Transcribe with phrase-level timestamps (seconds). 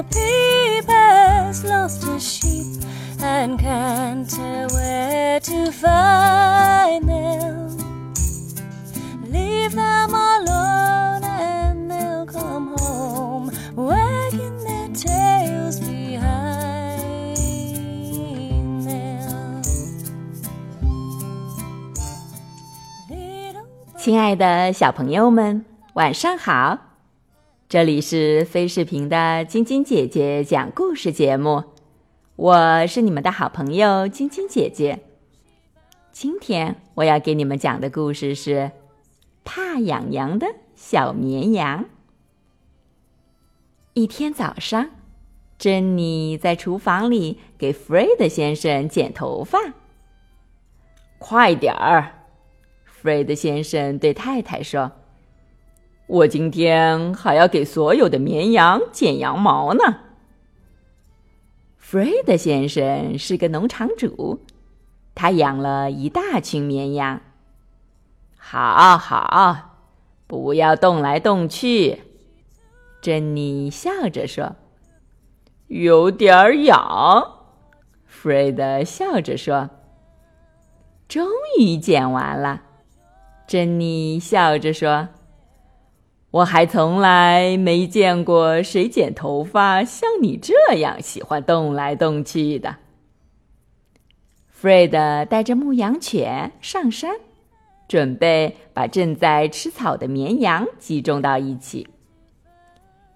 [0.00, 2.82] Poor Peep has lost his sheep
[3.20, 7.76] and can't tell where to find them.
[9.30, 17.36] Leave them alone and they'll come home, wagging their tails behind
[18.86, 19.60] them.
[23.10, 23.66] Little
[23.98, 26.89] 亲爱的小朋友们，晚上好！
[27.70, 31.62] 这里是飞视频的晶晶姐姐讲故事节目，
[32.34, 35.04] 我是你们的好朋友晶晶姐姐。
[36.10, 38.50] 今天我要给你们讲的故事是
[39.44, 41.84] 《怕痒痒的小绵羊》。
[43.94, 44.90] 一天早上，
[45.56, 49.60] 珍妮在厨房里给弗瑞德先生剪头发。
[51.20, 52.26] 快点儿！
[52.84, 54.90] 弗瑞德先生对太太说
[56.10, 60.00] ：“我今天还要给所有的绵羊剪羊毛呢。”
[61.78, 64.44] 弗瑞德先生是个农场主，
[65.14, 67.20] 他养了一大群绵羊。
[68.36, 69.76] 好好，
[70.26, 72.02] 不要动来动去。
[73.00, 74.56] 珍妮笑着说
[75.68, 77.36] ：“有点痒。”
[78.04, 79.70] 弗瑞德笑着说
[81.08, 82.62] ：“终于剪完了。”
[83.46, 85.08] 珍妮笑着说
[86.30, 92.76] ：“我还从来没见过谁剪头发像你这样喜欢动来动去的。”
[94.48, 97.16] 弗瑞德带着牧羊犬上山，
[97.88, 101.88] 准备把正在吃草的绵羊集中到一起。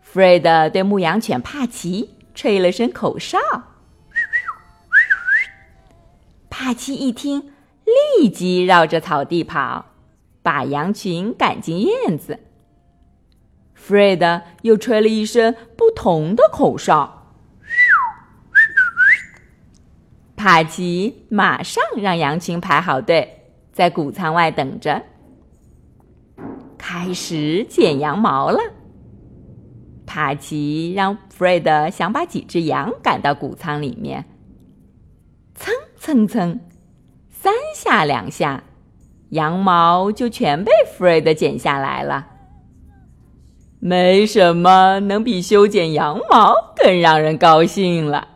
[0.00, 3.38] 弗瑞德对牧羊犬帕奇吹了声口哨，
[6.48, 7.52] 帕奇一听，
[8.18, 9.86] 立即绕着草地跑。
[10.42, 12.38] 把羊群赶进院子。
[13.86, 17.36] 弗瑞德又吹了一声不同的口哨，
[20.34, 25.04] 帕奇马上让羊群排好队，在谷仓外等着，
[26.76, 28.58] 开始剪羊毛了。
[30.04, 34.24] 帕奇让弗瑞德想把几只羊赶到谷仓里面，
[35.54, 36.58] 蹭蹭蹭，
[37.30, 38.64] 三下两下。
[39.28, 42.32] 羊毛就全被弗瑞德剪下来了。
[43.78, 48.28] 没什么能比修剪羊毛更让人高兴了。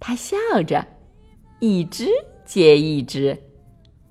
[0.00, 0.36] 他笑
[0.66, 0.86] 着，
[1.60, 2.06] 一只
[2.44, 3.38] 接一只。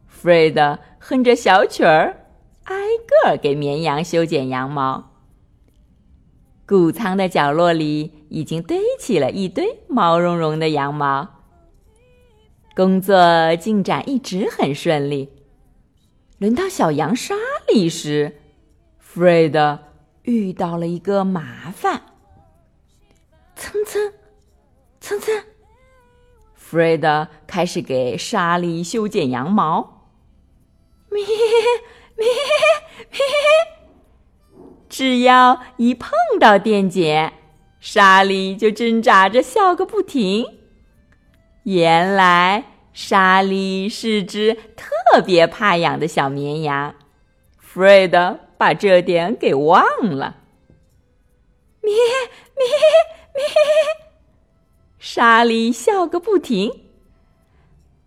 [0.08, 2.28] 弗瑞德哼着小曲儿，
[2.64, 2.76] 挨
[3.08, 5.12] 个儿给绵羊修剪羊毛。
[6.66, 11.42] 谷仓的角落里已经堆起了一堆毛茸茸的羊毛。
[12.76, 15.30] 工作进展一直很顺利。
[16.40, 17.36] 轮到小羊莎
[17.68, 18.38] 莉时，
[18.98, 19.80] 弗瑞德
[20.24, 22.02] 遇到了一个麻烦。
[23.56, 24.14] 蹭蹭，
[25.00, 25.44] 蹭蹭，
[26.56, 30.10] 弗瑞德开始给莎莉修剪羊毛。
[31.10, 31.24] 咩
[32.18, 32.28] 咩
[33.10, 33.18] 咩！
[34.90, 37.34] 只要一碰到电剪，
[37.80, 40.46] 莎莉就挣扎着笑个不停。
[41.64, 42.66] 原来。
[42.96, 46.94] 莎莉是只特别怕痒的小绵羊，
[47.58, 50.38] 弗瑞德把这点给忘了。
[51.82, 51.94] 咩
[52.58, 52.66] 咩
[53.36, 53.44] 咩！
[54.98, 56.72] 莎莉笑个不停。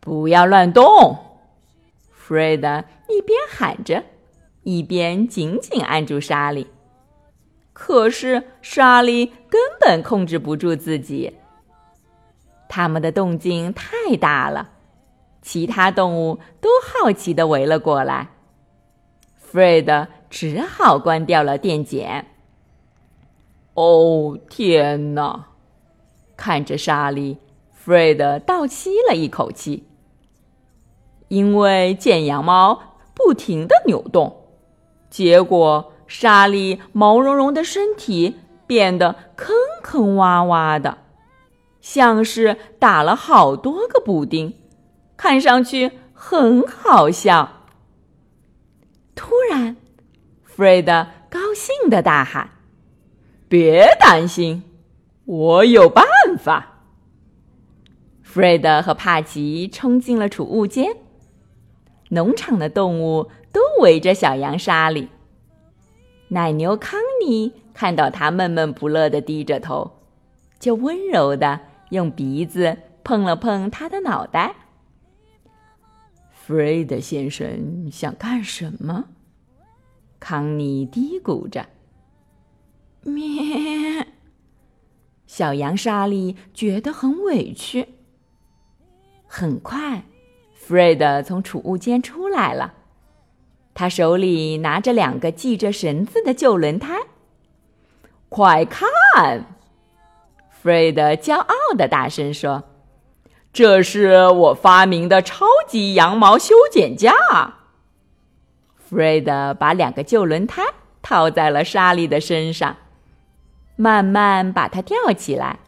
[0.01, 1.19] 不要乱动！
[2.11, 4.05] 弗瑞德一边喊着，
[4.62, 6.69] 一边紧紧按住莎莉。
[7.73, 11.37] 可是莎莉根本控制不住自己，
[12.69, 14.71] 他们的动静太大了。
[15.43, 18.31] 其他动物都好奇的围了过来，
[19.37, 22.26] 弗瑞德只好关掉了电剪。
[23.75, 25.47] 哦，天哪！
[26.37, 27.38] 看着莎莉，
[27.72, 29.84] 弗瑞德倒吸了一口气，
[31.28, 34.45] 因为剪羊毛不停的扭动，
[35.09, 38.36] 结果莎莉毛茸茸的身体
[38.66, 40.98] 变得坑坑洼洼的，
[41.80, 44.54] 像是打了好多个补丁。
[45.16, 47.62] 看上去很好笑。
[49.15, 49.80] 突然，弗
[50.56, 52.48] 弗瑞德高兴的大喊
[53.47, 54.62] ：“别担心，
[55.26, 56.03] 我有办
[56.38, 56.78] 法！”
[58.24, 60.97] 弗瑞德和帕奇冲进了储物间。
[62.08, 65.10] 农场的动物都围着小羊莎莉。
[66.28, 70.00] 奶牛康妮看到他闷闷不乐的低着头，
[70.58, 71.60] 就温柔的
[71.91, 74.54] 用鼻子碰了碰他的脑袋。
[76.30, 79.04] 弗瑞德先生想干什么？
[80.18, 81.66] 康妮嘀咕着。
[83.03, 84.07] 咩。
[85.27, 87.89] 小羊莎莉觉得很委屈。
[89.27, 90.04] 很快
[90.66, 92.74] ，Fred 从储物间出来了，
[93.74, 96.98] 他手里拿着两个系着绳子的旧轮胎。
[98.28, 98.89] 快看
[100.63, 102.65] ！Fred 骄傲的大声说
[103.53, 107.13] ：“这是我发明的超级羊毛修剪架。
[108.91, 110.62] ”Fred 把两个旧轮胎
[111.03, 112.77] 套在了莎莉的身上。
[113.78, 115.59] 慢慢把它吊起来，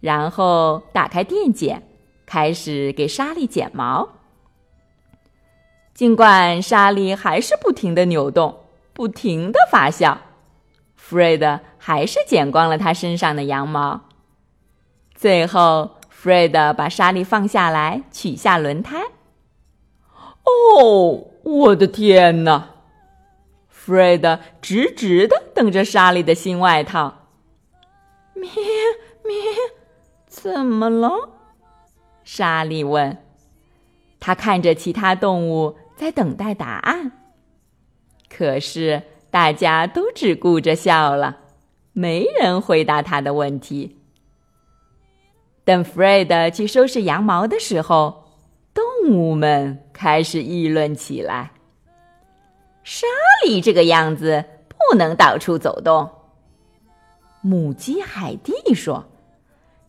[0.00, 1.82] 然后打开电剪，
[2.26, 4.10] 开始给莎莉剪毛。
[5.94, 10.18] 尽管莎莉还是不停的扭动，不停的发笑
[11.00, 14.02] ，Fred 还是剪光了她身上的羊毛。
[15.14, 19.00] 最后，Fred 把莎莉放下来，取下轮胎。
[20.44, 22.70] 哦，我的天哪
[23.72, 27.28] ！Fred 直直的瞪着莎莉的新外套。
[28.34, 28.48] 咩
[29.24, 29.34] 咩，
[30.26, 31.30] 怎么了？
[32.22, 33.16] 莎莉问。
[34.20, 37.12] 他看着其他动物，在等待答案。
[38.28, 41.38] 可是大家都只顾着笑了，
[41.92, 43.96] 没人回答他的问题。
[45.64, 48.24] 等 Fred 去收拾羊毛的时候，
[48.74, 51.50] 动物们开始议论起来
[52.84, 53.04] ：“莎
[53.44, 56.08] 莉这个样子，不能到处走动。”
[57.42, 59.06] 母鸡海蒂说：“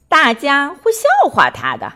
[0.10, 1.94] 大家会笑话他的。”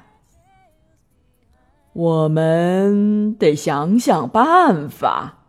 [1.94, 5.40] 我们得想想办法。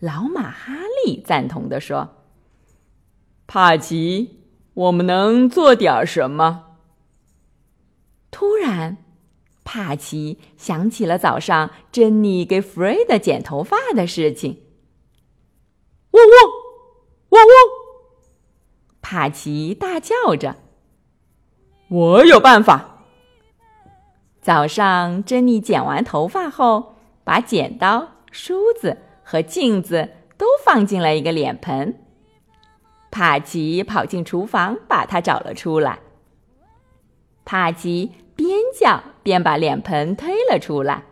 [0.00, 0.74] 老马哈
[1.04, 2.08] 利赞同的说
[3.46, 4.40] ：“帕奇，
[4.74, 6.78] 我们能做点什么？”
[8.32, 8.96] 突然，
[9.72, 14.64] 帕奇想起了早上珍妮给弗瑞德剪头发的事情。
[16.10, 16.50] 汪汪，
[17.28, 17.54] 汪汪！
[19.00, 20.56] 帕奇大叫着
[21.86, 23.04] ：“我有办法！”
[24.42, 31.96] 早上，珍妮剪完头发后，把剪刀、梳子和镜子都放进了一个脸盆。
[33.12, 36.00] 帕奇跑进厨房，把它找了出来。
[37.44, 41.04] 帕奇边叫便把脸盆推了出来。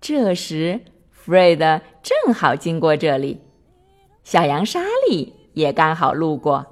[0.00, 0.80] 这时，
[1.10, 3.40] 弗瑞德正好经过这里，
[4.22, 6.66] 小羊莎莉也刚好路过。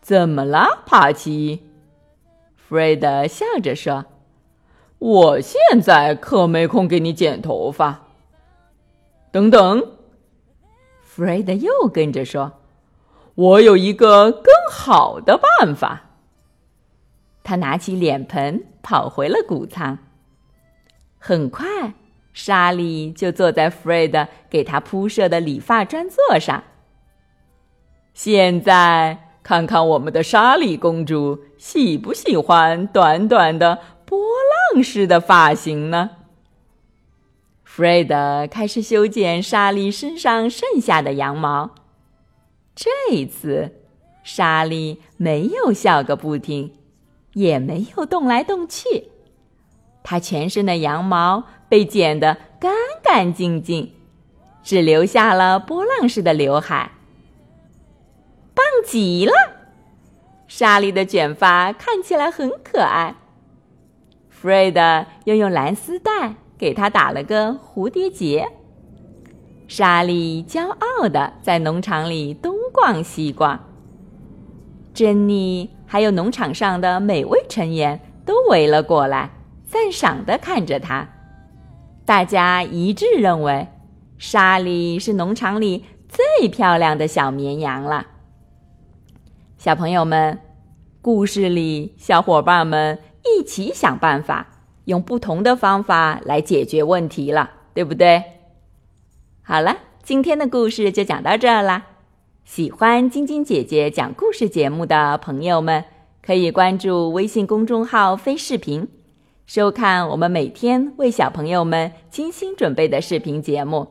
[0.00, 1.62] 怎么了，帕奇？
[2.54, 4.06] 弗瑞德笑着说
[4.98, 8.06] ：“我现在可没空给你剪头发。”
[9.32, 9.80] 等等，
[11.00, 12.52] 弗瑞德又跟着说
[13.34, 16.04] ：“我有一个更好的办法。”
[17.46, 19.98] 他拿起脸盆，跑回了谷仓。
[21.18, 21.94] 很快，
[22.32, 26.64] 莎莉就坐在弗瑞德给他铺设的理发专座上。
[28.12, 29.22] 现在。
[29.46, 34.18] 看看我们的莎莉公主喜不喜欢短短的波
[34.74, 36.10] 浪式的发型呢？
[37.62, 41.76] 弗瑞德开始修剪莎莉身上剩下的羊毛。
[42.74, 43.70] 这一次，
[44.24, 46.72] 莎莉没有笑个不停，
[47.36, 49.10] 也没有动来动去，
[50.02, 52.72] 她全身的羊毛被剪得干
[53.04, 53.92] 干净净，
[54.62, 56.92] 只留下了波浪式的刘海。
[58.54, 59.34] 棒极了！
[60.48, 63.16] 莎莉的卷发看起来很可爱。
[64.30, 68.50] 弗瑞德又用蓝丝带给她打了个蝴蝶结。
[69.68, 73.60] 莎莉骄傲的在农场里东逛西逛。
[74.94, 79.30] 珍妮还有农场上的每位成员都围了过来，
[79.66, 81.08] 赞赏的看着他。
[82.04, 83.68] 大家一致认为，
[84.18, 88.06] 莎莉是农场里最漂亮的小绵羊了。
[89.58, 90.38] 小朋友们，
[91.00, 94.46] 故事里小伙伴们一起想办法，
[94.84, 98.22] 用不同的方法来解决问题了，对不对？
[99.42, 101.86] 好了，今天的故事就讲到这儿啦。
[102.46, 105.84] 喜欢晶晶姐姐讲故事节目的朋友们，
[106.24, 108.86] 可以关注微信公众号“飞视频”，
[109.46, 113.88] 收看我们每天为小朋友们精心准备的视频节目。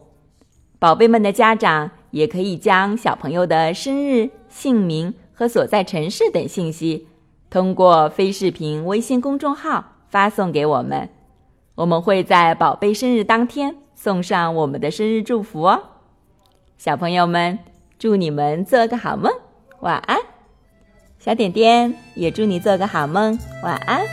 [0.79, 5.13] 宝贝们的家长也可以将小朋友的生日、姓名。
[5.33, 7.09] 和所在城市等信息，
[7.50, 11.09] 通过飞视频微信公众号发送给我们，
[11.75, 15.83] 我们会在宝贝生日当天送上我们的生日祝福哦。
[16.77, 17.59] 小朋友们，
[17.97, 19.31] 祝你们做个好梦，
[19.79, 20.17] 晚安。
[21.17, 24.05] 小点点也祝你做个好梦，晚安。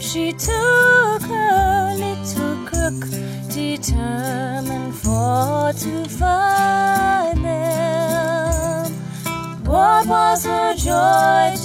[0.00, 2.47] She took a little
[2.88, 3.10] crook,
[3.50, 8.92] determined for to find them.
[9.64, 11.56] What was her joy